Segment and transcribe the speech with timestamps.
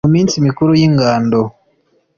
[0.05, 1.41] Mu minsi mikuru y'ingando